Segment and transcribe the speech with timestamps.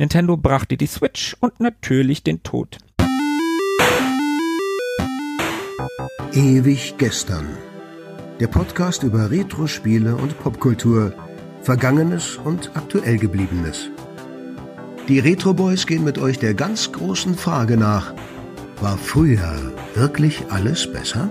[0.00, 2.78] Nintendo brachte die Switch und natürlich den Tod.
[6.32, 7.46] Ewig gestern.
[8.40, 11.12] Der Podcast über Retro-Spiele und Popkultur,
[11.60, 13.90] Vergangenes und aktuell gebliebenes.
[15.06, 18.14] Die Retro Boys gehen mit euch der ganz großen Frage nach:
[18.80, 21.28] War früher wirklich alles besser?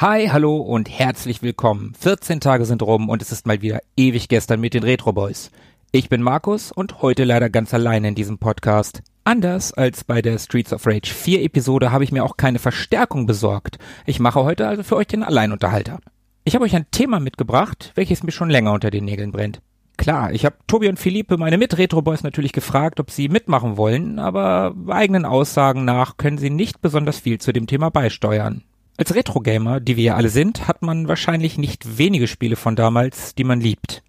[0.00, 1.92] Hi, hallo und herzlich willkommen.
[1.98, 5.50] 14 Tage sind rum und es ist mal wieder ewig gestern mit den Retro Boys.
[5.90, 9.02] Ich bin Markus und heute leider ganz alleine in diesem Podcast.
[9.24, 13.26] Anders als bei der Streets of Rage 4 Episode habe ich mir auch keine Verstärkung
[13.26, 13.80] besorgt.
[14.06, 15.98] Ich mache heute also für euch den Alleinunterhalter.
[16.44, 19.62] Ich habe euch ein Thema mitgebracht, welches mir schon länger unter den Nägeln brennt.
[19.96, 24.76] Klar, ich habe Tobi und Philippe, meine Mit-Retro-Boys, natürlich gefragt, ob sie mitmachen wollen, aber
[24.86, 28.62] eigenen Aussagen nach können sie nicht besonders viel zu dem Thema beisteuern.
[28.98, 33.32] Als Retro-Gamer, die wir ja alle sind, hat man wahrscheinlich nicht wenige Spiele von damals,
[33.36, 34.02] die man liebt.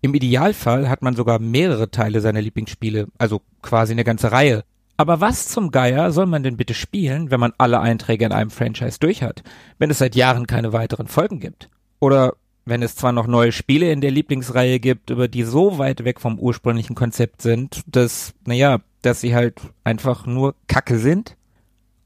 [0.00, 4.62] Im Idealfall hat man sogar mehrere Teile seiner Lieblingsspiele, also quasi eine ganze Reihe.
[4.96, 8.50] Aber was zum Geier soll man denn bitte spielen, wenn man alle Einträge in einem
[8.50, 9.42] Franchise durch hat,
[9.78, 11.68] wenn es seit Jahren keine weiteren Folgen gibt?
[11.98, 16.04] Oder wenn es zwar noch neue Spiele in der Lieblingsreihe gibt, aber die so weit
[16.04, 21.36] weg vom ursprünglichen Konzept sind, dass, naja, dass sie halt einfach nur Kacke sind?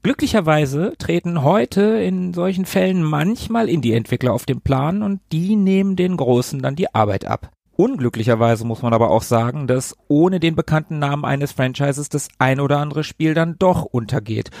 [0.03, 6.17] Glücklicherweise treten heute in solchen Fällen manchmal Indie-Entwickler auf den Plan und die nehmen den
[6.17, 7.51] Großen dann die Arbeit ab.
[7.77, 12.59] Unglücklicherweise muss man aber auch sagen, dass ohne den bekannten Namen eines Franchises das ein
[12.59, 14.51] oder andere Spiel dann doch untergeht.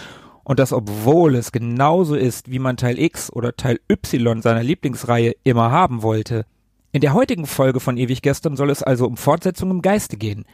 [0.45, 5.33] Und das obwohl es genauso ist, wie man Teil X oder Teil Y seiner Lieblingsreihe
[5.43, 6.45] immer haben wollte.
[6.93, 10.45] In der heutigen Folge von Ewig Gestern soll es also um Fortsetzung im Geiste gehen.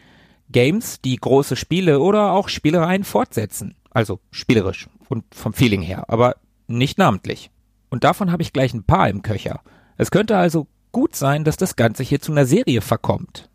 [0.51, 3.75] Games, die große Spiele oder auch Spielereien fortsetzen.
[3.91, 6.35] Also spielerisch und vom Feeling her, aber
[6.67, 7.51] nicht namentlich.
[7.89, 9.61] Und davon habe ich gleich ein paar im Köcher.
[9.97, 13.49] Es könnte also gut sein, dass das Ganze hier zu einer Serie verkommt.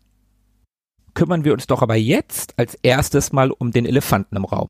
[1.13, 4.67] Kümmern wir uns doch aber jetzt als erstes mal um den Elefanten im Raum.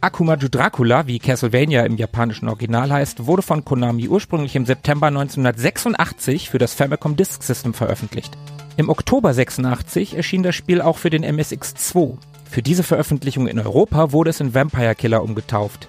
[0.00, 6.50] Akumaju Dracula, wie Castlevania im japanischen Original heißt, wurde von Konami ursprünglich im September 1986
[6.50, 8.38] für das Famicom Disk System veröffentlicht.
[8.76, 12.16] Im Oktober 86 erschien das Spiel auch für den MSX2.
[12.48, 15.88] Für diese Veröffentlichung in Europa wurde es in Vampire Killer umgetauft.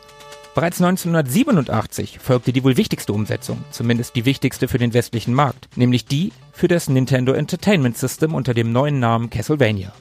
[0.56, 6.06] Bereits 1987 folgte die wohl wichtigste Umsetzung, zumindest die wichtigste für den westlichen Markt, nämlich
[6.06, 9.94] die für das Nintendo Entertainment System unter dem neuen Namen Castlevania.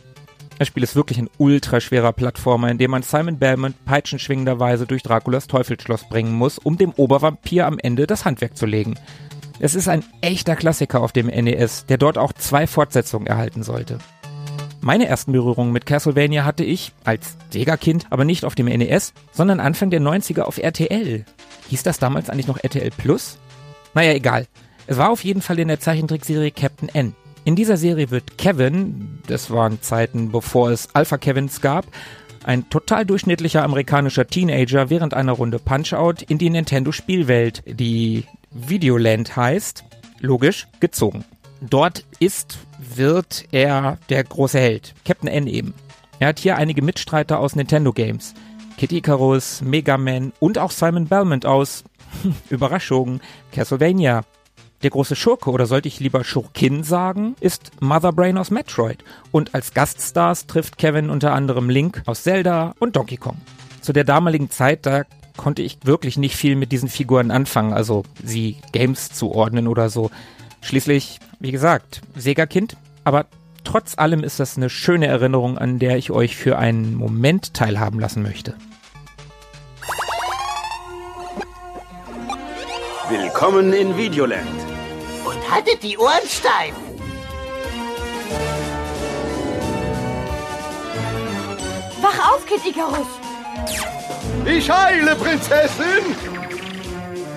[0.58, 5.46] Das Spiel ist wirklich ein ultraschwerer Plattformer, in dem man Simon Belmont peitschenschwingenderweise durch Draculas
[5.46, 8.96] Teufelsschloss bringen muss, um dem Obervampir am Ende das Handwerk zu legen.
[9.60, 13.98] Es ist ein echter Klassiker auf dem NES, der dort auch zwei Fortsetzungen erhalten sollte.
[14.80, 19.60] Meine ersten Berührungen mit Castlevania hatte ich als Sega-Kind, aber nicht auf dem NES, sondern
[19.60, 21.24] Anfang der 90er auf RTL.
[21.68, 23.38] Hieß das damals eigentlich noch RTL Plus?
[23.94, 24.46] Naja, egal.
[24.86, 27.14] Es war auf jeden Fall in der Zeichentrickserie Captain N.
[27.48, 31.86] In dieser Serie wird Kevin, das waren Zeiten bevor es Alpha Kevins gab,
[32.44, 39.82] ein total durchschnittlicher amerikanischer Teenager während einer Runde Punch-Out in die Nintendo-Spielwelt, die Videoland heißt,
[40.20, 41.24] logisch, gezogen.
[41.62, 42.58] Dort ist,
[42.94, 45.72] wird er der große Held, Captain N eben.
[46.18, 48.34] Er hat hier einige Mitstreiter aus Nintendo Games.
[48.76, 51.82] Kid Icarus, Mega Man und auch Simon Belmont aus,
[52.50, 53.20] Überraschung,
[53.52, 54.26] Castlevania.
[54.84, 59.02] Der große Schurke, oder sollte ich lieber Schurkin sagen, ist Mother Brain aus Metroid.
[59.32, 63.38] Und als Gaststars trifft Kevin unter anderem Link aus Zelda und Donkey Kong.
[63.80, 65.02] Zu der damaligen Zeit, da
[65.36, 70.12] konnte ich wirklich nicht viel mit diesen Figuren anfangen, also sie Games zuordnen oder so.
[70.60, 73.26] Schließlich, wie gesagt, Sega-Kind, aber
[73.64, 77.98] trotz allem ist das eine schöne Erinnerung, an der ich euch für einen Moment teilhaben
[77.98, 78.54] lassen möchte.
[83.10, 84.67] Willkommen in Videoland.
[85.50, 86.74] Haltet die Ohren steif.
[92.00, 93.06] Wach auf, Kid Icarus.
[94.44, 96.14] Ich heile, Prinzessin!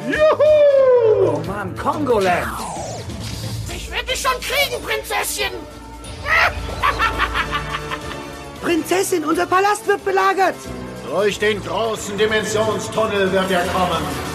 [0.07, 1.27] Juhu!
[1.27, 2.47] Oh Mann, Kongoland.
[3.73, 5.51] Ich werde dich schon kriegen, Prinzesschen.
[8.61, 10.55] Prinzessin, unser Palast wird belagert.
[11.09, 14.30] Durch den großen Dimensionstunnel wird er kommen.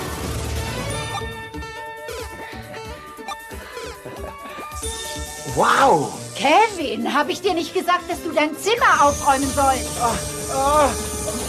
[5.56, 6.12] Wow!
[6.35, 9.88] Kevin, habe ich dir nicht gesagt, dass du dein Zimmer aufräumen sollst?
[10.03, 10.14] Oh,
[10.53, 10.91] oh,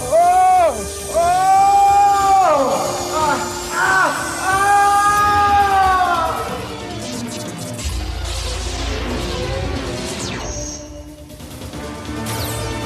[0.10, 0.72] oh,
[1.14, 1.20] oh,
[3.14, 3.36] ah,
[3.76, 4.14] ah,
[4.48, 4.88] ah.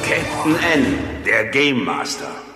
[0.01, 2.50] Captain N, der Game Master.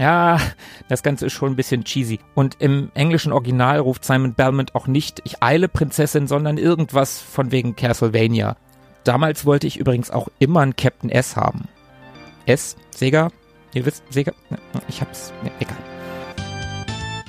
[0.00, 0.40] Ja,
[0.88, 2.20] das Ganze ist schon ein bisschen cheesy.
[2.34, 7.52] Und im englischen Original ruft Simon Belmont auch nicht Ich eile Prinzessin, sondern irgendwas von
[7.52, 8.56] wegen Castlevania.
[9.04, 11.68] Damals wollte ich übrigens auch immer einen Captain S haben.
[12.46, 13.28] S, Sega,
[13.74, 14.32] ihr wisst, Sega,
[14.88, 15.76] ich hab's, ne, egal.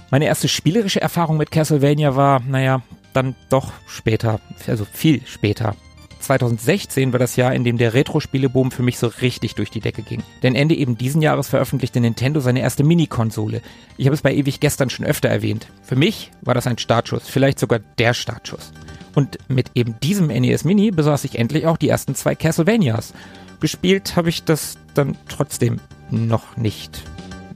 [0.10, 2.82] Meine erste spielerische Erfahrung mit Castlevania war, naja,
[3.12, 5.76] dann doch später, also viel später.
[6.22, 10.02] 2016 war das Jahr, in dem der Retro-Spieleboom für mich so richtig durch die Decke
[10.02, 10.24] ging.
[10.44, 13.62] Denn Ende eben diesen Jahres veröffentlichte Nintendo seine erste Mini-Konsole.
[13.98, 15.68] Ich habe es bei ewig gestern schon öfter erwähnt.
[15.84, 18.72] Für mich war das ein Startschuss, vielleicht sogar der Startschuss.
[19.16, 23.14] Und mit eben diesem NES Mini besaß ich endlich auch die ersten zwei Castlevanias.
[23.60, 25.80] Gespielt habe ich das dann trotzdem
[26.10, 27.04] noch nicht.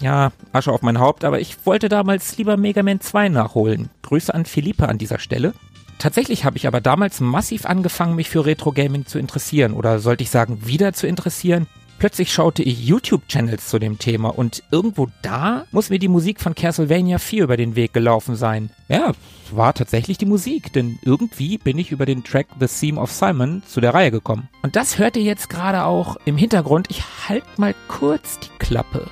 [0.01, 3.89] Ja, Asche auf mein Haupt, aber ich wollte damals lieber Mega Man 2 nachholen.
[4.01, 5.53] Grüße an Philippe an dieser Stelle.
[5.99, 10.23] Tatsächlich habe ich aber damals massiv angefangen, mich für Retro Gaming zu interessieren oder sollte
[10.23, 11.67] ich sagen, wieder zu interessieren.
[11.97, 16.53] Plötzlich schaute ich YouTube-Channels zu dem Thema und irgendwo da muss mir die Musik von
[16.53, 18.69] Castlevania 4 über den Weg gelaufen sein.
[18.89, 19.13] Ja,
[19.51, 23.63] war tatsächlich die Musik, denn irgendwie bin ich über den Track The Theme of Simon
[23.65, 24.49] zu der Reihe gekommen.
[24.61, 26.87] Und das hört ihr jetzt gerade auch im Hintergrund.
[26.89, 29.09] Ich halt mal kurz die Klappe.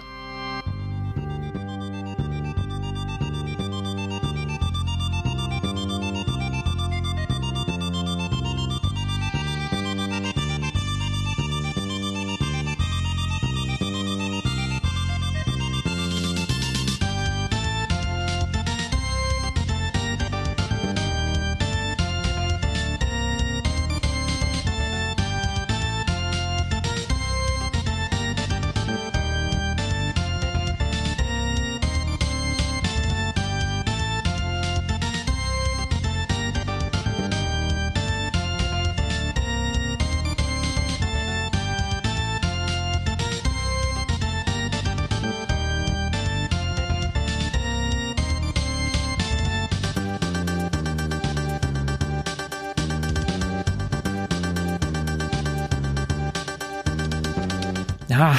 [58.13, 58.38] Ja,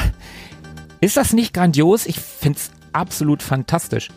[1.01, 2.07] ist das nicht grandios?
[2.07, 4.11] Ich find's absolut fantastisch.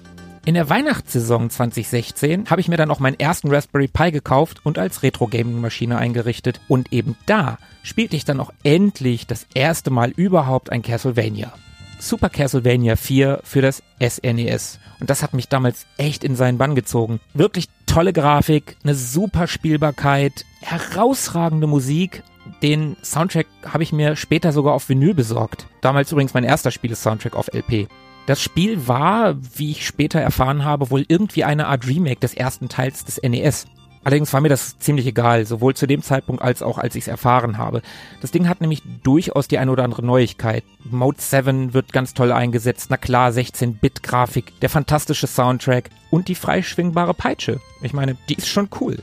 [0.45, 4.77] In der Weihnachtssaison 2016 habe ich mir dann auch meinen ersten Raspberry Pi gekauft und
[4.77, 6.61] als Retro-Gaming-Maschine eingerichtet.
[6.67, 11.51] Und eben da spielte ich dann auch endlich das erste Mal überhaupt ein Castlevania.
[11.97, 14.77] Super Castlevania 4 für das SNES.
[14.99, 17.19] Und das hat mich damals echt in seinen Bann gezogen.
[17.33, 22.21] Wirklich tolle Grafik, eine super Spielbarkeit, herausragende Musik
[22.61, 25.67] den Soundtrack habe ich mir später sogar auf Vinyl besorgt.
[25.81, 27.87] Damals übrigens mein erster Spiele-Soundtrack auf LP.
[28.25, 32.67] Das Spiel war, wie ich später erfahren habe, wohl irgendwie eine Art Remake des ersten
[32.67, 33.67] Teils des NES.
[34.03, 37.07] Allerdings war mir das ziemlich egal, sowohl zu dem Zeitpunkt als auch als ich es
[37.07, 37.81] erfahren habe.
[38.21, 40.63] Das Ding hat nämlich durchaus die eine oder andere Neuigkeit.
[40.89, 47.13] Mode 7 wird ganz toll eingesetzt, na klar, 16-Bit-Grafik, der fantastische Soundtrack und die freischwingbare
[47.13, 47.59] Peitsche.
[47.81, 48.97] Ich meine, die ist schon cool.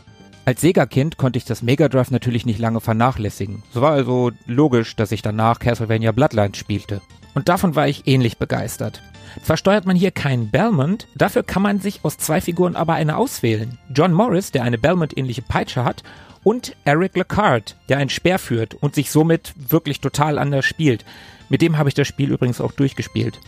[0.47, 3.63] Als Sega-Kind konnte ich das Mega Drive natürlich nicht lange vernachlässigen.
[3.73, 7.01] So war also logisch, dass ich danach Castlevania Bloodlines spielte.
[7.35, 9.03] Und davon war ich ähnlich begeistert.
[9.43, 13.17] Zwar steuert man hier keinen Belmont, dafür kann man sich aus zwei Figuren aber eine
[13.17, 13.79] auswählen.
[13.93, 16.03] John Morris, der eine Belmont-ähnliche Peitsche hat,
[16.45, 21.07] und Eric Lecard, der einen Speer führt und sich somit wirklich total anders spielt.
[21.49, 23.41] Mit dem habe ich das Spiel übrigens auch durchgespielt.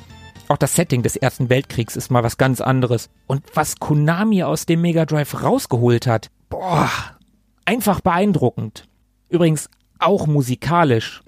[0.48, 3.10] Auch das Setting des Ersten Weltkriegs ist mal was ganz anderes.
[3.26, 6.90] Und was Konami aus dem Mega Drive rausgeholt hat, boah,
[7.64, 8.88] einfach beeindruckend.
[9.28, 11.22] Übrigens auch musikalisch.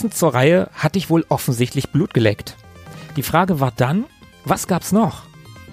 [0.00, 2.56] Passend zur Reihe hatte ich wohl offensichtlich Blut geleckt.
[3.16, 4.06] Die Frage war dann,
[4.46, 5.24] was gab's noch?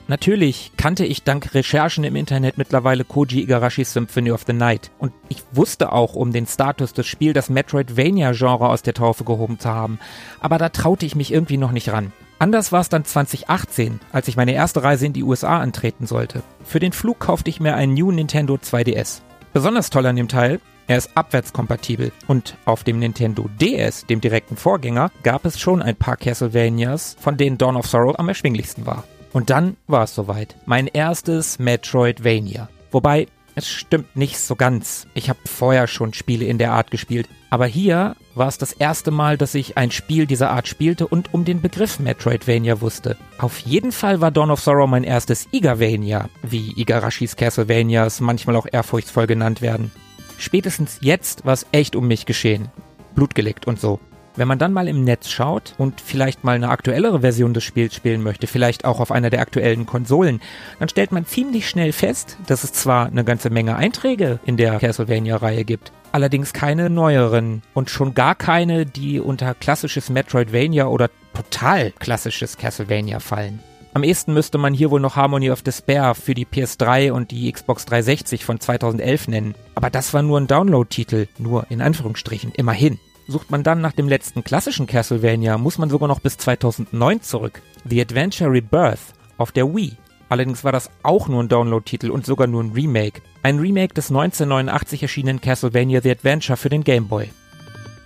[0.10, 5.14] Natürlich kannte ich dank Recherchen im Internet mittlerweile Koji Igarashis Symphony of the Night und
[5.30, 9.70] ich wusste auch um den Status des Spiels das Metroidvania-Genre aus der Taufe gehoben zu
[9.70, 9.98] haben,
[10.42, 12.12] aber da traute ich mich irgendwie noch nicht ran.
[12.38, 16.44] Anders war es dann 2018, als ich meine erste Reise in die USA antreten sollte.
[16.66, 19.22] Für den Flug kaufte ich mir einen New Nintendo 2DS.
[19.54, 24.56] Besonders toll an dem Teil, Er ist abwärtskompatibel und auf dem Nintendo DS, dem direkten
[24.56, 29.04] Vorgänger, gab es schon ein paar Castlevanias, von denen Dawn of Sorrow am erschwinglichsten war.
[29.34, 30.56] Und dann war es soweit.
[30.66, 32.70] Mein erstes Metroidvania.
[32.92, 35.08] Wobei, es stimmt nicht so ganz.
[35.14, 37.28] Ich habe vorher schon Spiele in der Art gespielt.
[37.50, 41.34] Aber hier war es das erste Mal, dass ich ein Spiel dieser Art spielte und
[41.34, 43.18] um den Begriff Metroidvania wusste.
[43.40, 48.68] Auf jeden Fall war Dawn of Sorrow mein erstes Igavania, wie Igarashis Castlevanias manchmal auch
[48.72, 49.92] ehrfurchtsvoll genannt werden.
[50.38, 52.70] Spätestens jetzt war echt um mich geschehen.
[53.16, 54.00] Blut geleckt und so.
[54.36, 57.96] Wenn man dann mal im Netz schaut und vielleicht mal eine aktuellere Version des Spiels
[57.96, 60.42] spielen möchte, vielleicht auch auf einer der aktuellen Konsolen,
[60.80, 64.78] dann stellt man ziemlich schnell fest, dass es zwar eine ganze Menge Einträge in der
[64.78, 71.92] Castlevania-Reihe gibt, allerdings keine neueren und schon gar keine, die unter klassisches Metroidvania oder total
[71.98, 73.60] klassisches Castlevania fallen.
[73.98, 77.52] Am ehesten müsste man hier wohl noch Harmony of Despair für die PS3 und die
[77.52, 79.56] Xbox 360 von 2011 nennen.
[79.74, 83.00] Aber das war nur ein Download-Titel, nur in Anführungsstrichen, immerhin.
[83.28, 87.64] Sucht man dann nach dem letzten klassischen Castlevania, muss man sogar noch bis 2009 zurück.
[87.86, 89.00] The Adventure Rebirth
[89.40, 89.98] auf der Wii.
[90.30, 93.24] Allerdings war das auch nur ein Download-Titel und sogar nur ein Remake.
[93.42, 97.32] Ein Remake des 1989 erschienenen Castlevania The Adventure für den Game Boy.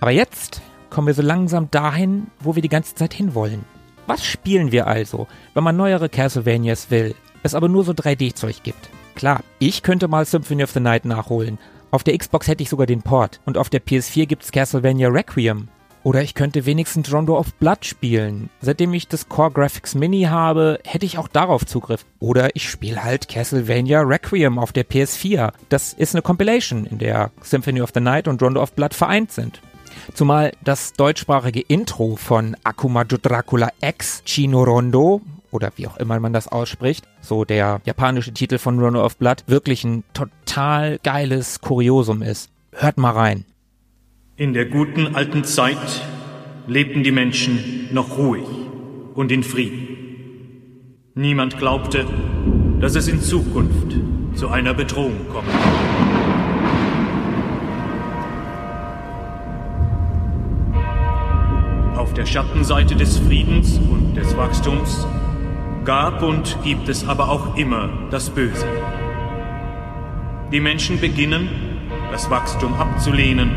[0.00, 3.66] Aber jetzt kommen wir so langsam dahin, wo wir die ganze Zeit hinwollen.
[4.06, 8.90] Was spielen wir also, wenn man neuere Castlevanias will, es aber nur so 3D-Zeug gibt?
[9.14, 11.58] Klar, ich könnte mal Symphony of the Night nachholen,
[11.92, 13.40] auf der Xbox hätte ich sogar den Port.
[13.44, 15.68] Und auf der PS4 gibt's Castlevania Requiem.
[16.04, 18.48] Oder ich könnte wenigstens Rondo of Blood spielen.
[18.62, 22.06] Seitdem ich das Core Graphics Mini habe, hätte ich auch darauf Zugriff.
[22.18, 25.52] Oder ich spiele halt Castlevania Requiem auf der PS4.
[25.68, 29.30] Das ist eine Compilation, in der Symphony of the Night und Rondo of Blood vereint
[29.30, 29.60] sind.
[30.14, 36.32] Zumal das deutschsprachige Intro von Akuma Dracula X Chino Rondo oder wie auch immer man
[36.32, 42.22] das ausspricht, so der japanische Titel von Runner of Blood, wirklich ein total geiles Kuriosum
[42.22, 42.50] ist.
[42.72, 43.44] Hört mal rein.
[44.36, 46.02] In der guten alten Zeit
[46.66, 48.46] lebten die Menschen noch ruhig
[49.14, 50.96] und in Frieden.
[51.14, 52.06] Niemand glaubte,
[52.80, 53.94] dass es in Zukunft
[54.34, 55.48] zu einer Bedrohung kommt.
[62.16, 65.06] Der Schattenseite des Friedens und des Wachstums
[65.86, 68.66] gab und gibt es aber auch immer das Böse.
[70.52, 71.48] Die Menschen beginnen,
[72.10, 73.50] das Wachstum abzulehnen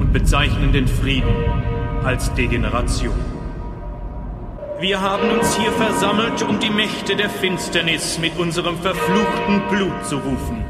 [0.00, 1.32] und bezeichnen den Frieden
[2.02, 3.14] als Degeneration.
[4.80, 10.16] Wir haben uns hier versammelt, um die Mächte der Finsternis mit unserem verfluchten Blut zu
[10.16, 10.64] rufen.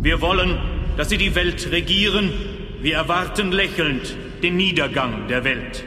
[0.00, 0.58] Wir wollen,
[0.96, 2.32] dass sie die Welt regieren.
[2.80, 5.82] Wir erwarten lächelnd den Niedergang der Welt.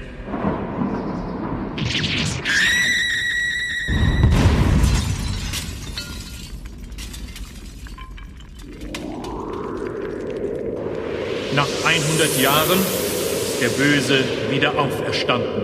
[11.56, 15.62] Nach 100 Jahren ist der Böse wieder auferstanden.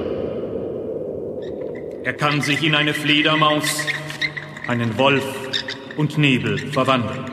[2.03, 3.87] Er kann sich in eine Fledermaus,
[4.67, 5.25] einen Wolf
[5.97, 7.25] und Nebel verwandeln.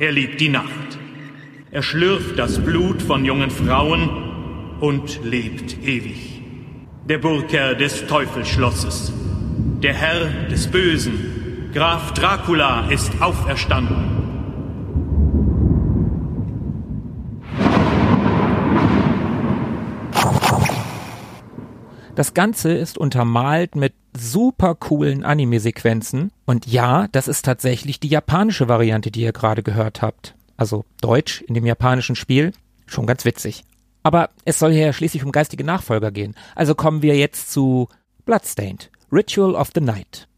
[0.00, 0.98] Er liebt die Nacht.
[1.70, 4.25] Er schlürft das Blut von jungen Frauen
[4.80, 6.42] und lebt ewig.
[7.08, 9.12] Der Burgherr des Teufelsschlosses,
[9.82, 14.16] der Herr des Bösen, Graf Dracula ist auferstanden.
[22.16, 26.32] Das Ganze ist untermalt mit super coolen Anime-Sequenzen.
[26.46, 30.34] Und ja, das ist tatsächlich die japanische Variante, die ihr gerade gehört habt.
[30.56, 32.52] Also Deutsch in dem japanischen Spiel.
[32.86, 33.64] Schon ganz witzig.
[34.06, 36.36] Aber es soll ja schließlich um geistige Nachfolger gehen.
[36.54, 37.88] Also kommen wir jetzt zu
[38.24, 40.28] Bloodstained, Ritual of the Night.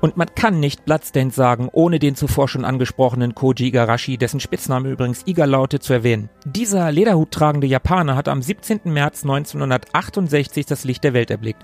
[0.00, 4.88] Und man kann nicht Bloodstained sagen, ohne den zuvor schon angesprochenen Koji Igarashi, dessen Spitzname
[4.88, 6.30] übrigens Iga lautet, zu erwähnen.
[6.46, 8.80] Dieser lederhuttragende Japaner hat am 17.
[8.84, 11.62] März 1968 das Licht der Welt erblickt.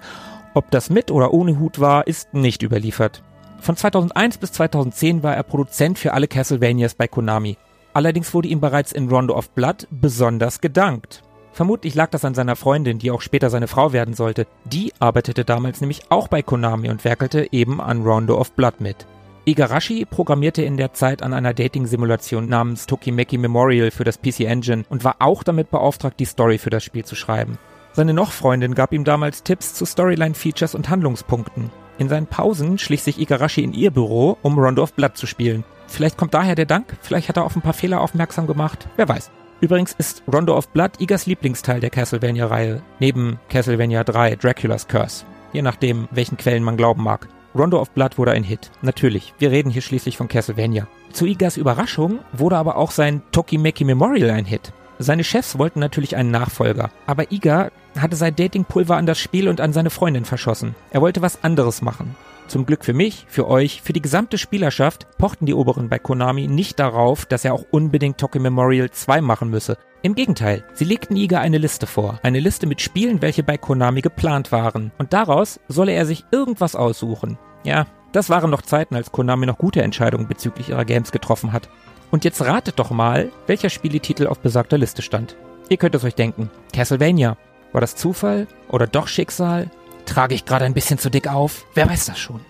[0.54, 3.22] Ob das mit oder ohne Hut war, ist nicht überliefert.
[3.60, 7.56] Von 2001 bis 2010 war er Produzent für alle Castlevanias bei Konami.
[7.94, 11.22] Allerdings wurde ihm bereits in Rondo of Blood besonders gedankt.
[11.56, 14.46] Vermutlich lag das an seiner Freundin, die auch später seine Frau werden sollte.
[14.66, 19.06] Die arbeitete damals nämlich auch bei Konami und werkelte eben an Rondo of Blood mit.
[19.46, 24.84] Igarashi programmierte in der Zeit an einer Dating-Simulation namens Tokimeki Memorial für das PC Engine
[24.90, 27.56] und war auch damit beauftragt, die Story für das Spiel zu schreiben.
[27.94, 31.70] Seine Noch-Freundin gab ihm damals Tipps zu Storyline-Features und Handlungspunkten.
[31.96, 35.64] In seinen Pausen schlich sich Igarashi in ihr Büro, um Rondo of Blood zu spielen.
[35.86, 39.08] Vielleicht kommt daher der Dank, vielleicht hat er auf ein paar Fehler aufmerksam gemacht, wer
[39.08, 39.30] weiß.
[39.60, 45.24] Übrigens ist Rondo of Blood Igas Lieblingsteil der Castlevania-Reihe, neben Castlevania 3 Dracula's Curse.
[45.52, 47.26] Je nachdem, welchen Quellen man glauben mag.
[47.54, 48.70] Rondo of Blood wurde ein Hit.
[48.82, 50.86] Natürlich, wir reden hier schließlich von Castlevania.
[51.10, 54.74] Zu Igas Überraschung wurde aber auch sein Tokimeki Memorial ein Hit.
[54.98, 59.60] Seine Chefs wollten natürlich einen Nachfolger, aber Iga hatte sein Datingpulver an das Spiel und
[59.62, 60.74] an seine Freundin verschossen.
[60.90, 62.14] Er wollte was anderes machen.
[62.48, 66.46] Zum Glück für mich, für euch, für die gesamte Spielerschaft pochten die Oberen bei Konami
[66.46, 69.76] nicht darauf, dass er auch unbedingt Toki Memorial 2 machen müsse.
[70.02, 72.20] Im Gegenteil, sie legten Iga eine Liste vor.
[72.22, 74.92] Eine Liste mit Spielen, welche bei Konami geplant waren.
[74.98, 77.36] Und daraus solle er sich irgendwas aussuchen.
[77.64, 81.68] Ja, das waren noch Zeiten, als Konami noch gute Entscheidungen bezüglich ihrer Games getroffen hat.
[82.12, 85.36] Und jetzt ratet doch mal, welcher Spieletitel auf besagter Liste stand.
[85.68, 86.50] Ihr könnt es euch denken.
[86.72, 87.36] Castlevania.
[87.72, 89.68] War das Zufall oder doch Schicksal?
[90.06, 91.66] Trage ich gerade ein bisschen zu dick auf?
[91.74, 92.40] Wer weiß das schon?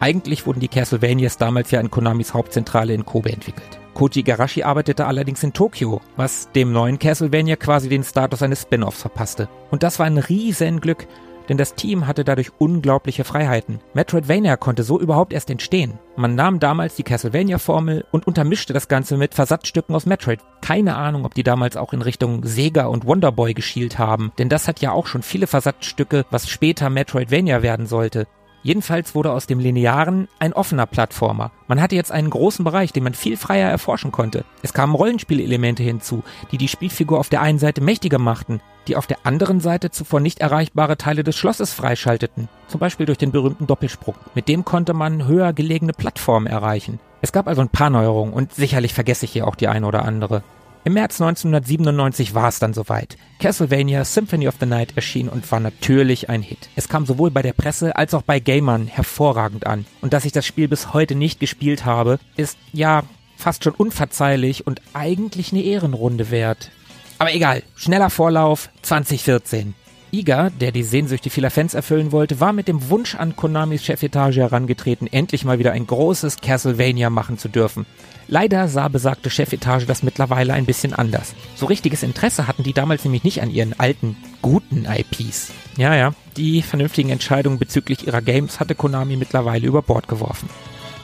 [0.00, 3.78] Eigentlich wurden die Castlevanias damals ja in Konamis Hauptzentrale in Kobe entwickelt.
[3.94, 9.00] Koji Garashi arbeitete allerdings in Tokio, was dem neuen Castlevania quasi den Status eines Spin-offs
[9.00, 9.48] verpasste.
[9.70, 11.06] Und das war ein Riesenglück,
[11.48, 13.80] denn das Team hatte dadurch unglaubliche Freiheiten.
[13.94, 15.98] Metroidvania konnte so überhaupt erst entstehen.
[16.16, 20.40] Man nahm damals die Castlevania-Formel und untermischte das Ganze mit Versatzstücken aus Metroid.
[20.62, 24.66] Keine Ahnung, ob die damals auch in Richtung Sega und Wonderboy geschielt haben, denn das
[24.66, 28.26] hat ja auch schon viele Versatzstücke, was später Metroidvania werden sollte.
[28.66, 31.52] Jedenfalls wurde aus dem Linearen ein offener Plattformer.
[31.68, 34.44] Man hatte jetzt einen großen Bereich, den man viel freier erforschen konnte.
[34.60, 39.06] Es kamen Rollenspielelemente hinzu, die die Spielfigur auf der einen Seite mächtiger machten, die auf
[39.06, 42.48] der anderen Seite zuvor nicht erreichbare Teile des Schlosses freischalteten.
[42.66, 44.16] Zum Beispiel durch den berühmten Doppelsprung.
[44.34, 46.98] Mit dem konnte man höher gelegene Plattformen erreichen.
[47.22, 50.04] Es gab also ein paar Neuerungen und sicherlich vergesse ich hier auch die eine oder
[50.04, 50.42] andere.
[50.86, 53.16] Im März 1997 war es dann soweit.
[53.40, 56.68] Castlevania Symphony of the Night erschien und war natürlich ein Hit.
[56.76, 59.84] Es kam sowohl bei der Presse als auch bei Gamern hervorragend an.
[60.00, 63.02] Und dass ich das Spiel bis heute nicht gespielt habe, ist ja
[63.36, 66.70] fast schon unverzeihlich und eigentlich eine Ehrenrunde wert.
[67.18, 69.74] Aber egal, schneller Vorlauf 2014.
[70.12, 74.36] Iga, der die Sehnsüchte vieler Fans erfüllen wollte, war mit dem Wunsch an Konamis Chefetage
[74.38, 77.86] herangetreten, endlich mal wieder ein großes Castlevania machen zu dürfen.
[78.28, 81.34] Leider sah besagte Chefetage das mittlerweile ein bisschen anders.
[81.54, 85.52] So richtiges Interesse hatten die damals nämlich nicht an ihren alten, guten IPs.
[85.76, 90.48] Ja, ja, die vernünftigen Entscheidungen bezüglich ihrer Games hatte Konami mittlerweile über Bord geworfen.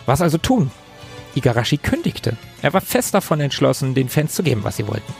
[0.06, 0.70] Was also tun?
[1.34, 2.36] Igarashi kündigte.
[2.60, 5.12] Er war fest davon entschlossen, den Fans zu geben, was sie wollten.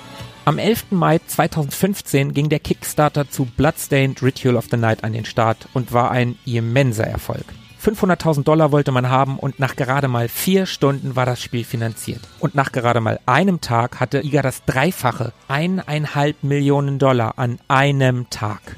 [0.44, 0.86] Am 11.
[0.90, 5.92] Mai 2015 ging der Kickstarter zu Bloodstained Ritual of the Night an den Start und
[5.92, 7.44] war ein immenser Erfolg.
[7.80, 12.22] 500.000 Dollar wollte man haben und nach gerade mal vier Stunden war das Spiel finanziert.
[12.40, 18.28] Und nach gerade mal einem Tag hatte IGA das Dreifache, eineinhalb Millionen Dollar an einem
[18.28, 18.76] Tag.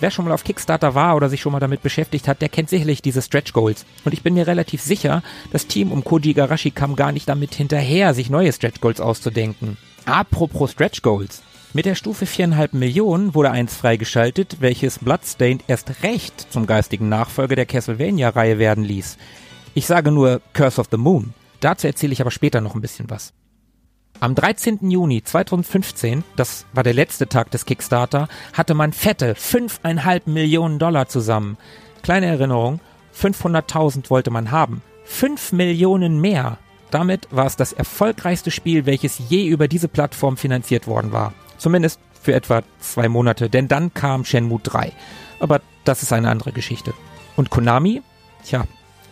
[0.00, 2.70] Wer schon mal auf Kickstarter war oder sich schon mal damit beschäftigt hat, der kennt
[2.70, 3.84] sicherlich diese Stretch Goals.
[4.06, 5.22] Und ich bin mir relativ sicher,
[5.52, 9.76] das Team um Koji Igarashi kam gar nicht damit hinterher, sich neue Stretch Goals auszudenken.
[10.04, 11.42] Apropos Stretch Goals.
[11.74, 17.56] Mit der Stufe 4,5 Millionen wurde eins freigeschaltet, welches Bloodstained erst recht zum geistigen Nachfolger
[17.56, 19.16] der Castlevania-Reihe werden ließ.
[19.74, 21.32] Ich sage nur Curse of the Moon.
[21.60, 23.32] Dazu erzähle ich aber später noch ein bisschen was.
[24.20, 24.90] Am 13.
[24.90, 31.08] Juni 2015, das war der letzte Tag des Kickstarter, hatte man fette 5,5 Millionen Dollar
[31.08, 31.56] zusammen.
[32.02, 32.80] Kleine Erinnerung,
[33.16, 34.82] 500.000 wollte man haben.
[35.04, 36.58] 5 Millionen mehr.
[36.92, 41.32] Damit war es das erfolgreichste Spiel, welches je über diese Plattform finanziert worden war.
[41.56, 44.92] Zumindest für etwa zwei Monate, denn dann kam Shenmue 3.
[45.40, 46.92] Aber das ist eine andere Geschichte.
[47.34, 48.02] Und Konami?
[48.44, 48.64] Tja,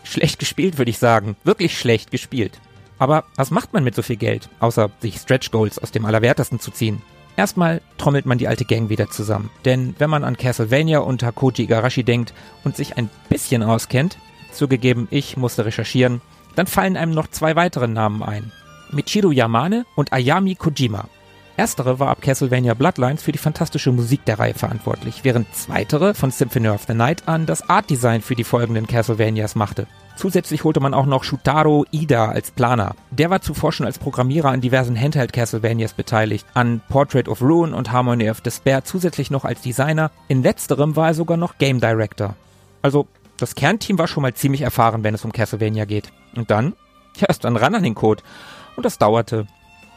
[0.05, 1.37] schlecht gespielt, würde ich sagen.
[1.43, 2.61] Wirklich schlecht gespielt.
[2.99, 6.61] Aber was macht man mit so viel Geld, außer sich Stretch Goals aus dem Allerwertesten
[6.61, 7.01] zu ziehen?
[7.37, 9.49] Erstmal trommelt man die alte Gang wieder zusammen.
[9.65, 14.19] Denn wenn man an Castlevania unter Koji Igarashi denkt und sich ein bisschen auskennt,
[14.53, 16.21] zugegeben, ich musste recherchieren,
[16.55, 18.53] dann fallen einem noch zwei weitere Namen ein.
[18.91, 21.07] Michiru Yamane und Ayami Kojima.
[21.61, 26.31] Erstere war ab Castlevania Bloodlines für die fantastische Musik der Reihe verantwortlich, während zweitere von
[26.31, 29.87] Symphony of the Night an das Artdesign für die folgenden Castlevanias machte.
[30.17, 32.95] Zusätzlich holte man auch noch Shutaro Ida als Planer.
[33.11, 37.75] Der war zuvor schon als Programmierer an diversen Handheld Castlevanias beteiligt, an Portrait of Ruin
[37.75, 40.11] und Harmony of Despair zusätzlich noch als Designer.
[40.29, 42.37] In letzterem war er sogar noch Game Director.
[42.81, 46.11] Also das Kernteam war schon mal ziemlich erfahren, wenn es um Castlevania geht.
[46.37, 46.75] Und dann,
[47.17, 48.23] ja, ist dann ran an den Code.
[48.77, 49.47] Und das dauerte.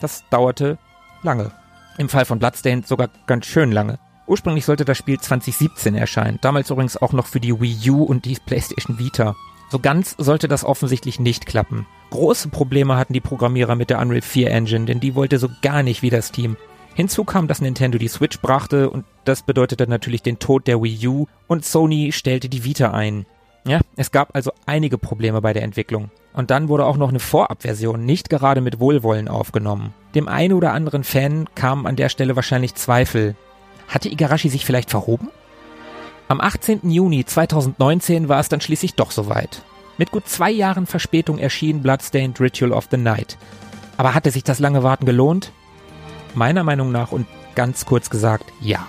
[0.01, 0.77] Das dauerte
[1.21, 1.51] lange.
[1.97, 3.99] Im Fall von Bloodstained sogar ganz schön lange.
[4.25, 8.25] Ursprünglich sollte das Spiel 2017 erscheinen, damals übrigens auch noch für die Wii U und
[8.25, 9.35] die PlayStation Vita.
[9.69, 11.85] So ganz sollte das offensichtlich nicht klappen.
[12.09, 15.83] Große Probleme hatten die Programmierer mit der Unreal 4 Engine, denn die wollte so gar
[15.83, 16.57] nicht wie das Team.
[16.93, 21.07] Hinzu kam, dass Nintendo die Switch brachte und das bedeutete natürlich den Tod der Wii
[21.07, 23.25] U und Sony stellte die Vita ein.
[23.65, 26.11] Ja, es gab also einige Probleme bei der Entwicklung.
[26.33, 29.93] Und dann wurde auch noch eine Vorabversion nicht gerade mit Wohlwollen aufgenommen.
[30.15, 33.35] Dem einen oder anderen Fan kamen an der Stelle wahrscheinlich Zweifel.
[33.87, 35.29] Hatte Igarashi sich vielleicht verhoben?
[36.27, 36.89] Am 18.
[36.89, 39.61] Juni 2019 war es dann schließlich doch soweit.
[39.97, 43.37] Mit gut zwei Jahren Verspätung erschien Bloodstained Ritual of the Night.
[43.97, 45.51] Aber hatte sich das lange Warten gelohnt?
[46.33, 48.87] Meiner Meinung nach und ganz kurz gesagt, ja.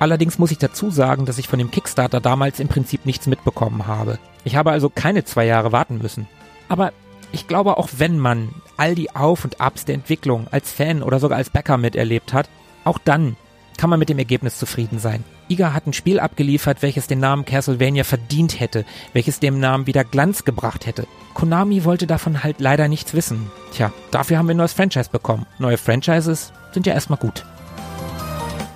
[0.00, 3.86] Allerdings muss ich dazu sagen, dass ich von dem Kickstarter damals im Prinzip nichts mitbekommen
[3.86, 4.18] habe.
[4.42, 6.26] Ich habe also keine zwei Jahre warten müssen.
[6.68, 6.92] Aber
[7.32, 11.18] ich glaube, auch wenn man all die Auf und Abs der Entwicklung als Fan oder
[11.20, 12.48] sogar als Bäcker miterlebt hat,
[12.84, 13.36] auch dann
[13.76, 15.24] kann man mit dem Ergebnis zufrieden sein.
[15.48, 20.04] Iga hat ein Spiel abgeliefert, welches den Namen Castlevania verdient hätte, welches dem Namen wieder
[20.04, 21.06] Glanz gebracht hätte.
[21.32, 23.50] Konami wollte davon halt leider nichts wissen.
[23.72, 25.46] Tja, dafür haben wir ein neues Franchise bekommen.
[25.58, 27.44] Neue Franchises sind ja erstmal gut.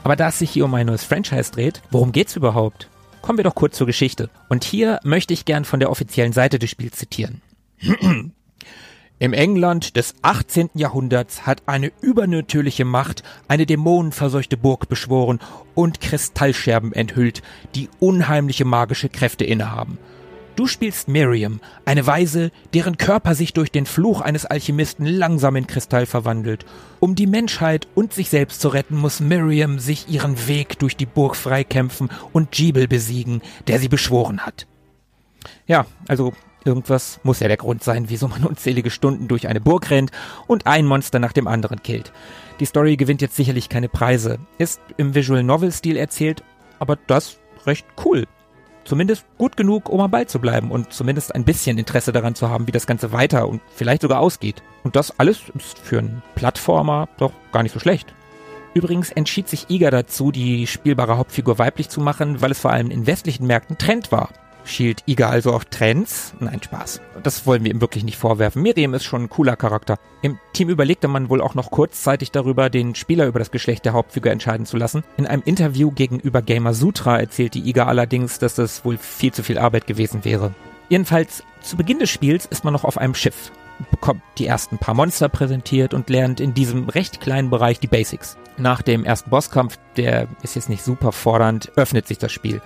[0.04, 2.88] Aber da es sich hier um ein neues Franchise dreht, worum geht's überhaupt?
[3.20, 4.30] Kommen wir doch kurz zur Geschichte.
[4.48, 7.42] Und hier möchte ich gern von der offiziellen Seite des Spiels zitieren.
[9.18, 10.70] Im England des 18.
[10.74, 15.38] Jahrhunderts hat eine übernatürliche Macht eine dämonenverseuchte Burg beschworen
[15.74, 17.42] und Kristallscherben enthüllt,
[17.76, 19.98] die unheimliche magische Kräfte innehaben.
[20.56, 25.66] Du spielst Miriam, eine Weise, deren Körper sich durch den Fluch eines Alchemisten langsam in
[25.66, 26.66] Kristall verwandelt.
[27.00, 31.06] Um die Menschheit und sich selbst zu retten, muss Miriam sich ihren Weg durch die
[31.06, 34.66] Burg freikämpfen und Jebel besiegen, der sie beschworen hat.
[35.66, 39.90] Ja, also Irgendwas muss ja der Grund sein, wieso man unzählige Stunden durch eine Burg
[39.90, 40.10] rennt
[40.46, 42.12] und ein Monster nach dem anderen killt.
[42.60, 46.44] Die Story gewinnt jetzt sicherlich keine Preise, ist im Visual Novel Stil erzählt,
[46.78, 48.26] aber das recht cool.
[48.84, 52.50] Zumindest gut genug, um am Ball zu bleiben und zumindest ein bisschen Interesse daran zu
[52.50, 54.62] haben, wie das Ganze weiter und vielleicht sogar ausgeht.
[54.82, 58.12] Und das alles ist für einen Plattformer doch gar nicht so schlecht.
[58.74, 62.90] Übrigens entschied sich Iga dazu, die spielbare Hauptfigur weiblich zu machen, weil es vor allem
[62.90, 64.30] in westlichen Märkten Trend war.
[64.64, 66.34] Schielt Iga also auf Trends?
[66.40, 67.00] Nein, Spaß.
[67.22, 68.62] Das wollen wir ihm wirklich nicht vorwerfen.
[68.62, 69.98] Miriam ist schon ein cooler Charakter.
[70.22, 73.92] Im Team überlegte man wohl auch noch kurzzeitig darüber, den Spieler über das Geschlecht der
[73.92, 75.02] Hauptfigur entscheiden zu lassen.
[75.16, 79.58] In einem Interview gegenüber Gamer Sutra erzählte Iga allerdings, dass das wohl viel zu viel
[79.58, 80.54] Arbeit gewesen wäre.
[80.88, 83.50] Jedenfalls, zu Beginn des Spiels ist man noch auf einem Schiff,
[83.90, 88.36] bekommt die ersten paar Monster präsentiert und lernt in diesem recht kleinen Bereich die Basics.
[88.58, 92.60] Nach dem ersten Bosskampf, der ist jetzt nicht super fordernd, öffnet sich das Spiel.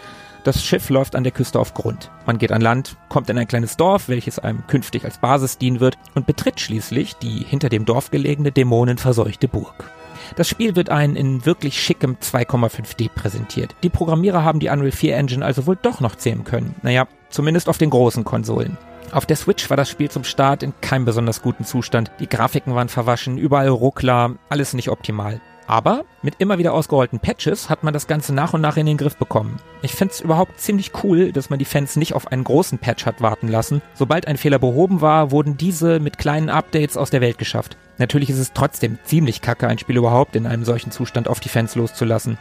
[0.46, 2.08] Das Schiff läuft an der Küste auf Grund.
[2.24, 5.80] Man geht an Land, kommt in ein kleines Dorf, welches einem künftig als Basis dienen
[5.80, 9.90] wird, und betritt schließlich die hinter dem Dorf gelegene dämonenverseuchte Burg.
[10.36, 13.74] Das Spiel wird einen in wirklich schickem 2,5D präsentiert.
[13.82, 16.76] Die Programmierer haben die Unreal 4 Engine also wohl doch noch zähmen können.
[16.82, 18.78] Naja, zumindest auf den großen Konsolen.
[19.10, 22.12] Auf der Switch war das Spiel zum Start in keinem besonders guten Zustand.
[22.20, 25.40] Die Grafiken waren verwaschen, überall Ruckler, alles nicht optimal.
[25.66, 28.96] Aber mit immer wieder ausgerollten Patches hat man das Ganze nach und nach in den
[28.96, 29.58] Griff bekommen.
[29.82, 33.06] Ich finde es überhaupt ziemlich cool, dass man die Fans nicht auf einen großen Patch
[33.06, 33.82] hat warten lassen.
[33.94, 37.76] Sobald ein Fehler behoben war, wurden diese mit kleinen Updates aus der Welt geschafft.
[37.98, 41.48] Natürlich ist es trotzdem ziemlich kacke, ein Spiel überhaupt in einem solchen Zustand auf die
[41.48, 42.38] Fans loszulassen.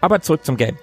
[0.00, 0.78] Aber zurück zum Game.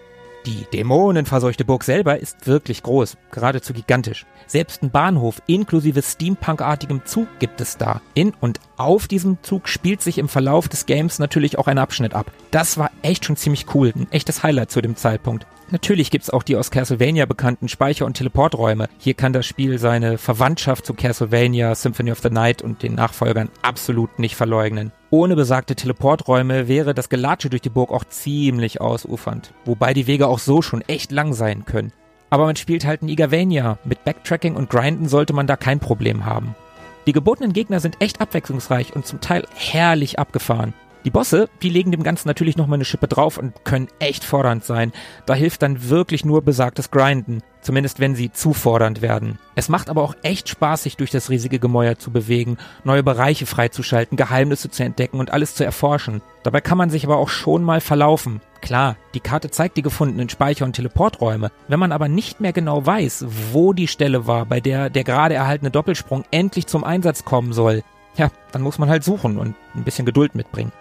[0.46, 4.26] Die dämonenverseuchte Burg selber ist wirklich groß, geradezu gigantisch.
[4.48, 8.02] Selbst ein Bahnhof inklusive Steampunk-artigem Zug gibt es da.
[8.14, 12.14] In und auf diesem Zug spielt sich im Verlauf des Games natürlich auch ein Abschnitt
[12.14, 12.32] ab.
[12.52, 15.46] Das war echt schon ziemlich cool, ein echtes Highlight zu dem Zeitpunkt.
[15.72, 18.90] Natürlich gibt's auch die aus Castlevania bekannten Speicher- und Teleporträume.
[18.98, 23.50] Hier kann das Spiel seine Verwandtschaft zu Castlevania, Symphony of the Night und den Nachfolgern
[23.62, 24.92] absolut nicht verleugnen.
[25.12, 30.28] Ohne besagte Teleporträume wäre das Gelatsche durch die Burg auch ziemlich ausufernd, wobei die Wege
[30.28, 31.94] auch so schon echt lang sein können.
[32.32, 33.78] Aber man spielt halt ein Igavania.
[33.84, 36.56] Mit Backtracking und Grinden sollte man da kein Problem haben.
[37.08, 40.74] Die gebotenen Gegner sind echt abwechslungsreich und zum Teil herrlich abgefahren.
[41.06, 44.66] Die Bosse, die legen dem Ganzen natürlich nochmal eine Schippe drauf und können echt fordernd
[44.66, 44.92] sein.
[45.26, 47.42] Da hilft dann wirklich nur besagtes Grinden.
[47.62, 49.38] Zumindest wenn sie zu fordernd werden.
[49.56, 53.46] Es macht aber auch echt Spaß, sich durch das riesige Gemäuer zu bewegen, neue Bereiche
[53.46, 56.22] freizuschalten, Geheimnisse zu entdecken und alles zu erforschen.
[56.44, 58.42] Dabei kann man sich aber auch schon mal verlaufen.
[58.62, 61.52] Klar, die Karte zeigt die gefundenen Speicher- und Teleporträume.
[61.68, 65.36] Wenn man aber nicht mehr genau weiß, wo die Stelle war, bei der der gerade
[65.36, 67.84] erhaltene Doppelsprung endlich zum Einsatz kommen soll,
[68.16, 70.72] ja, dann muss man halt suchen und ein bisschen Geduld mitbringen.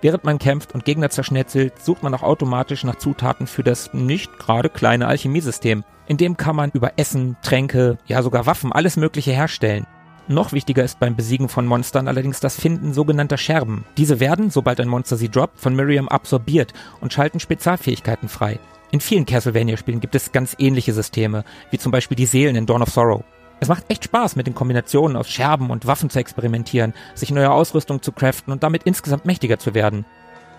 [0.00, 4.38] Während man kämpft und Gegner zerschnetzelt, sucht man auch automatisch nach Zutaten für das nicht
[4.38, 5.84] gerade kleine Alchemiesystem.
[6.06, 9.86] In dem kann man über Essen, Tränke, ja sogar Waffen, alles Mögliche herstellen.
[10.28, 13.84] Noch wichtiger ist beim Besiegen von Monstern allerdings das Finden sogenannter Scherben.
[13.96, 18.58] Diese werden, sobald ein Monster sie droppt, von Miriam absorbiert und schalten Spezialfähigkeiten frei.
[18.90, 22.82] In vielen Castlevania-Spielen gibt es ganz ähnliche Systeme, wie zum Beispiel die Seelen in Dawn
[22.82, 23.24] of Sorrow.
[23.58, 27.50] Es macht echt Spaß, mit den Kombinationen aus Scherben und Waffen zu experimentieren, sich neue
[27.50, 30.04] Ausrüstung zu craften und damit insgesamt mächtiger zu werden.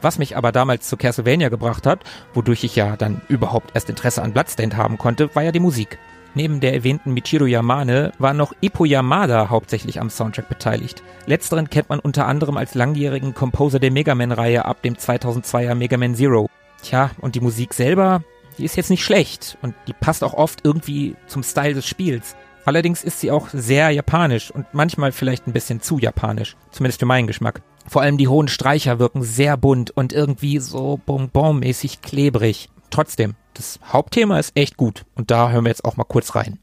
[0.01, 1.99] Was mich aber damals zu Castlevania gebracht hat,
[2.33, 5.97] wodurch ich ja dann überhaupt erst Interesse an Bloodstained haben konnte, war ja die Musik.
[6.35, 11.01] Neben der erwähnten Michiro Yamane war noch Ippo Yamada hauptsächlich am Soundtrack beteiligt.
[11.25, 15.97] Letzteren kennt man unter anderem als langjährigen Composer der Mega Man-Reihe ab dem 2002er Mega
[15.97, 16.47] Man Zero.
[16.83, 18.21] Tja, und die Musik selber,
[18.57, 22.35] die ist jetzt nicht schlecht und die passt auch oft irgendwie zum Style des Spiels.
[22.67, 27.05] Allerdings ist sie auch sehr japanisch und manchmal vielleicht ein bisschen zu japanisch, zumindest für
[27.05, 27.61] meinen Geschmack.
[27.87, 32.69] Vor allem die hohen Streicher wirken sehr bunt und irgendwie so bonbonmäßig klebrig.
[32.89, 36.59] Trotzdem, das Hauptthema ist echt gut und da hören wir jetzt auch mal kurz rein.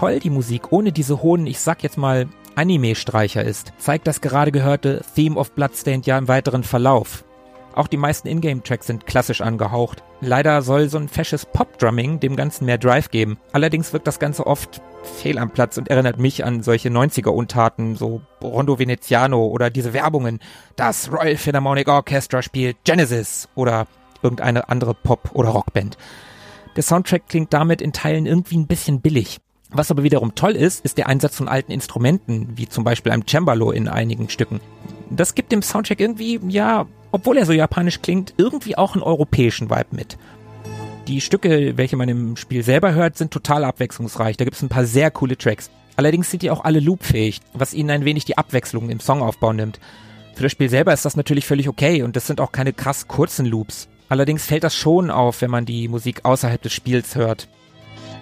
[0.00, 4.50] Toll die Musik ohne diese hohen, ich sag jetzt mal, Anime-Streicher ist, zeigt das gerade
[4.50, 7.22] gehörte Theme of Bloodstained ja im weiteren Verlauf.
[7.74, 10.02] Auch die meisten Ingame-Tracks sind klassisch angehaucht.
[10.22, 13.36] Leider soll so ein fesches Pop-Drumming dem Ganzen mehr Drive geben.
[13.52, 18.22] Allerdings wirkt das Ganze oft fehl am Platz und erinnert mich an solche 90er-Untaten, so
[18.42, 20.40] Rondo Veneziano oder diese Werbungen.
[20.76, 23.86] Das Royal Philharmonic Orchestra spielt Genesis oder
[24.22, 25.98] irgendeine andere Pop- oder Rockband.
[26.76, 29.40] Der Soundtrack klingt damit in Teilen irgendwie ein bisschen billig.
[29.72, 33.26] Was aber wiederum toll ist, ist der Einsatz von alten Instrumenten, wie zum Beispiel einem
[33.26, 34.60] Cembalo in einigen Stücken.
[35.10, 39.70] Das gibt dem Soundtrack irgendwie, ja, obwohl er so japanisch klingt, irgendwie auch einen europäischen
[39.70, 40.18] Vibe mit.
[41.06, 44.36] Die Stücke, welche man im Spiel selber hört, sind total abwechslungsreich.
[44.36, 45.70] Da gibt es ein paar sehr coole Tracks.
[45.96, 49.80] Allerdings sind die auch alle loopfähig, was ihnen ein wenig die Abwechslung im Songaufbau nimmt.
[50.34, 53.08] Für das Spiel selber ist das natürlich völlig okay und das sind auch keine krass
[53.08, 53.88] kurzen Loops.
[54.08, 57.48] Allerdings fällt das schon auf, wenn man die Musik außerhalb des Spiels hört.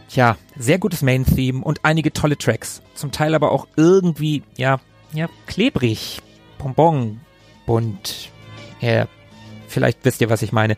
[0.08, 2.82] Tja, sehr gutes Main-Theme und einige tolle Tracks.
[2.94, 4.80] Zum Teil aber auch irgendwie, ja,
[5.12, 6.20] ja, klebrig,
[6.58, 7.20] bonbon,
[7.66, 8.30] bunt.
[8.80, 9.06] Ja,
[9.68, 10.76] vielleicht wisst ihr, was ich meine.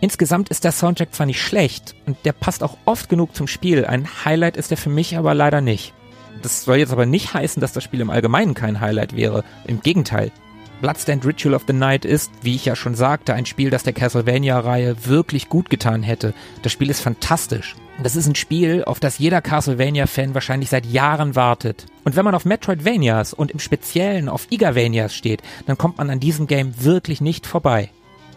[0.00, 3.84] Insgesamt ist der Soundtrack zwar nicht schlecht und der passt auch oft genug zum Spiel.
[3.84, 5.92] Ein Highlight ist er für mich aber leider nicht.
[6.40, 9.44] Das soll jetzt aber nicht heißen, dass das Spiel im Allgemeinen kein Highlight wäre.
[9.66, 10.32] Im Gegenteil.
[10.80, 13.92] Bloodstained Ritual of the Night ist, wie ich ja schon sagte, ein Spiel, das der
[13.92, 16.32] Castlevania-Reihe wirklich gut getan hätte.
[16.62, 17.76] Das Spiel ist fantastisch.
[18.02, 21.86] Das ist ein Spiel, auf das jeder Castlevania-Fan wahrscheinlich seit Jahren wartet.
[22.04, 26.20] Und wenn man auf Metroidvanias und im Speziellen auf Igavanias steht, dann kommt man an
[26.20, 27.90] diesem Game wirklich nicht vorbei.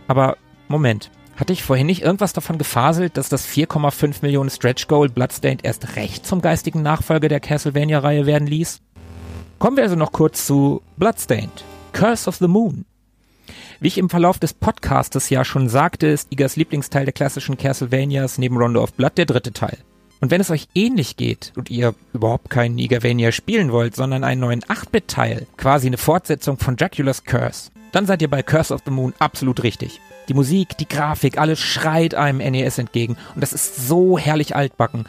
[0.08, 5.10] Aber Moment, hatte ich vorhin nicht irgendwas davon gefaselt, dass das 4,5 Millionen Stretch Goal
[5.10, 8.82] Bloodstained erst recht zum geistigen Nachfolger der Castlevania-Reihe werden ließ?
[9.60, 11.64] Kommen wir also noch kurz zu Bloodstained.
[11.94, 12.86] Curse of the Moon.
[13.80, 18.38] Wie ich im Verlauf des Podcastes ja schon sagte, ist Igas Lieblingsteil der klassischen Castlevanias
[18.38, 19.78] neben Rondo of Blood der dritte Teil.
[20.20, 24.42] Und wenn es euch ähnlich geht und ihr überhaupt keinen Igavania spielen wollt, sondern einen
[24.42, 28.92] neuen 8-Bit-Teil, quasi eine Fortsetzung von Dracula's Curse, dann seid ihr bei Curse of the
[28.92, 30.00] Moon absolut richtig.
[30.30, 35.06] Die Musik, die Grafik, alles schreit einem NES entgegen und das ist so herrlich altbacken.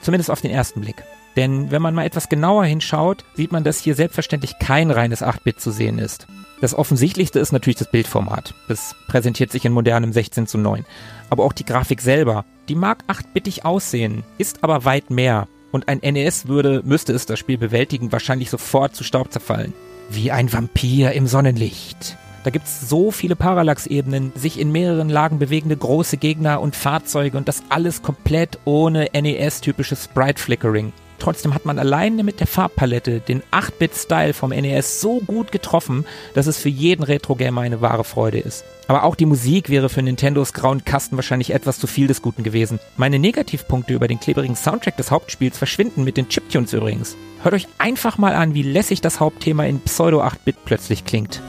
[0.00, 1.04] Zumindest auf den ersten Blick.
[1.36, 5.60] Denn wenn man mal etwas genauer hinschaut, sieht man, dass hier selbstverständlich kein reines 8-Bit
[5.60, 6.26] zu sehen ist.
[6.60, 8.54] Das offensichtlichste ist natürlich das Bildformat.
[8.68, 10.84] Das präsentiert sich in modernem 16 zu 9.
[11.28, 15.48] Aber auch die Grafik selber, die mag 8-bittig aussehen, ist aber weit mehr.
[15.72, 19.74] Und ein NES würde, müsste es das Spiel bewältigen, wahrscheinlich sofort zu Staub zerfallen.
[20.08, 22.16] Wie ein Vampir im Sonnenlicht.
[22.44, 27.48] Da gibt's so viele Parallax-Ebenen, sich in mehreren Lagen bewegende große Gegner und Fahrzeuge und
[27.48, 34.34] das alles komplett ohne NES-typisches Sprite-Flickering Trotzdem hat man alleine mit der Farbpalette den 8-Bit-Style
[34.34, 38.64] vom NES so gut getroffen, dass es für jeden Retro-Gamer eine wahre Freude ist.
[38.88, 42.42] Aber auch die Musik wäre für Nintendos grauen Kasten wahrscheinlich etwas zu viel des Guten
[42.42, 42.78] gewesen.
[42.96, 47.16] Meine Negativpunkte über den klebrigen Soundtrack des Hauptspiels verschwinden mit den Chiptunes übrigens.
[47.42, 51.40] Hört euch einfach mal an, wie lässig das Hauptthema in Pseudo 8-Bit plötzlich klingt.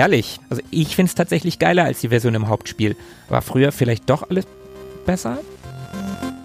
[0.00, 0.40] Herrlich.
[0.48, 2.96] Also ich finde es tatsächlich geiler als die Version im Hauptspiel.
[3.28, 4.46] War früher vielleicht doch alles
[5.04, 5.38] besser?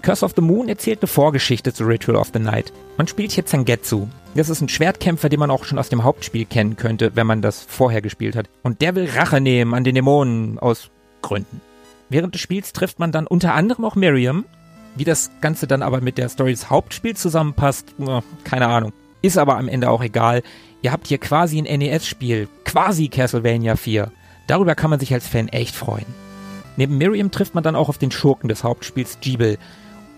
[0.02, 2.72] Curse of the Moon erzählt eine Vorgeschichte zu Ritual of the Night.
[2.96, 4.08] Man spielt hier Zangetsu.
[4.34, 7.40] Das ist ein Schwertkämpfer, den man auch schon aus dem Hauptspiel kennen könnte, wenn man
[7.40, 8.48] das vorher gespielt hat.
[8.62, 10.90] Und der will Rache nehmen an den Dämonen aus
[11.22, 11.60] Gründen.
[12.10, 14.44] Während des Spiels trifft man dann unter anderem auch Miriam.
[14.94, 17.94] Wie das Ganze dann aber mit der Story des Hauptspiels zusammenpasst,
[18.44, 18.92] keine Ahnung.
[19.22, 20.42] Ist aber am Ende auch egal.
[20.82, 24.10] Ihr habt hier quasi ein NES-Spiel, quasi Castlevania 4.
[24.46, 26.04] Darüber kann man sich als Fan echt freuen.
[26.76, 29.56] Neben Miriam trifft man dann auch auf den Schurken des Hauptspiels Jeeble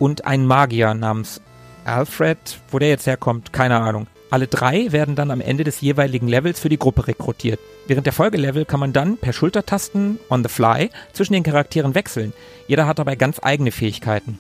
[0.01, 1.41] und einen Magier namens
[1.85, 2.39] Alfred.
[2.71, 4.09] Wo der jetzt herkommt, keine Ahnung.
[4.31, 7.61] Alle drei werden dann am Ende des jeweiligen Levels für die Gruppe rekrutiert.
[7.87, 12.33] Während der Folgelevel kann man dann per Schultertasten on the fly zwischen den Charakteren wechseln.
[12.67, 14.39] Jeder hat dabei ganz eigene Fähigkeiten.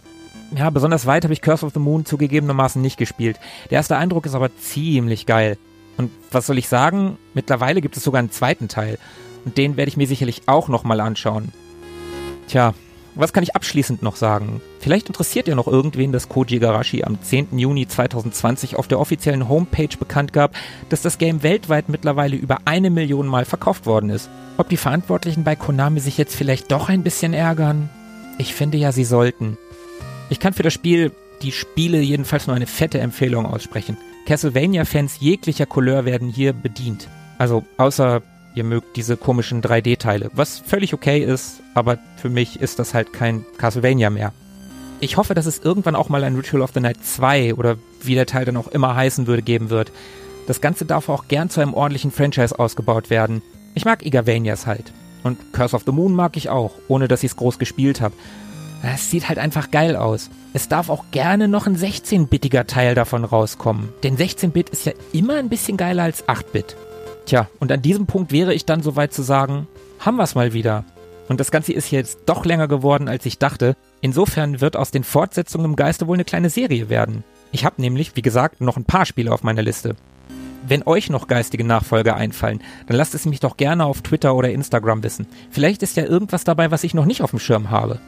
[0.57, 3.38] Ja, besonders weit habe ich Curse of the Moon zugegebenermaßen nicht gespielt.
[3.71, 5.59] Der erste Eindruck ist aber ziemlich geil.
[5.98, 7.18] Und was soll ich sagen?
[7.34, 8.98] Mittlerweile gibt es sogar einen zweiten Teil.
[9.44, 11.52] Und den werde ich mir sicherlich auch nochmal anschauen.
[12.48, 12.72] Tja,
[13.14, 14.61] was kann ich abschließend noch sagen?
[14.78, 17.58] Vielleicht interessiert ja noch irgendwen, dass Koji Garashi am 10.
[17.58, 20.54] Juni 2020 auf der offiziellen Homepage bekannt gab,
[20.88, 24.30] dass das Game weltweit mittlerweile über eine Million Mal verkauft worden ist.
[24.56, 27.90] Ob die Verantwortlichen bei Konami sich jetzt vielleicht doch ein bisschen ärgern?
[28.38, 29.58] Ich finde ja, sie sollten.
[30.30, 31.11] Ich kann für das Spiel
[31.42, 33.96] die Spiele jedenfalls nur eine fette Empfehlung aussprechen.
[34.28, 37.08] Castlevania-Fans jeglicher Couleur werden hier bedient.
[37.38, 38.20] Also außer
[38.54, 43.14] ihr mögt diese komischen 3D-Teile, was völlig okay ist, aber für mich ist das halt
[43.14, 44.34] kein Castlevania mehr.
[45.00, 48.16] Ich hoffe, dass es irgendwann auch mal ein Ritual of the Night 2 oder wie
[48.16, 49.92] der Teil dann auch immer heißen würde geben wird.
[50.46, 53.40] Das Ganze darf auch gern zu einem ordentlichen Franchise ausgebaut werden.
[53.74, 54.92] Ich mag Igavanias halt.
[55.22, 58.14] Und Curse of the Moon mag ich auch, ohne dass ich es groß gespielt habe.
[58.82, 60.30] Es sieht halt einfach geil aus.
[60.52, 63.88] Es darf auch gerne noch ein 16-bittiger Teil davon rauskommen.
[64.02, 66.76] Denn 16-Bit ist ja immer ein bisschen geiler als 8-Bit.
[67.26, 69.66] Tja, und an diesem Punkt wäre ich dann soweit zu sagen,
[69.98, 70.84] haben wir es mal wieder.
[71.28, 73.76] Und das Ganze ist jetzt doch länger geworden, als ich dachte.
[74.00, 77.24] Insofern wird aus den Fortsetzungen im Geiste wohl eine kleine Serie werden.
[77.52, 79.96] Ich habe nämlich, wie gesagt, noch ein paar Spiele auf meiner Liste.
[80.66, 84.50] Wenn euch noch geistige Nachfolger einfallen, dann lasst es mich doch gerne auf Twitter oder
[84.50, 85.26] Instagram wissen.
[85.50, 88.00] Vielleicht ist ja irgendwas dabei, was ich noch nicht auf dem Schirm habe.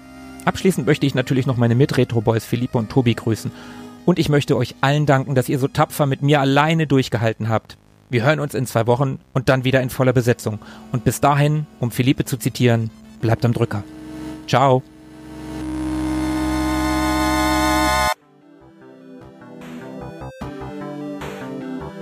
[0.44, 3.50] Abschließend möchte ich natürlich noch meine Mit-Retro-Boys Philippe und Tobi grüßen.
[4.06, 7.76] Und ich möchte euch allen danken, dass ihr so tapfer mit mir alleine durchgehalten habt.
[8.08, 10.58] Wir hören uns in zwei Wochen und dann wieder in voller Besetzung.
[10.90, 13.84] Und bis dahin, um Philippe zu zitieren, bleibt am Drücker.
[14.48, 14.82] Ciao.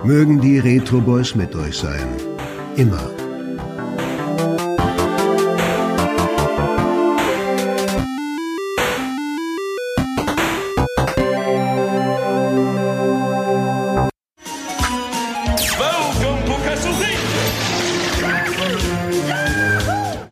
[0.05, 2.07] Mögen die Retro Boys mit euch sein.
[2.77, 3.28] Immer.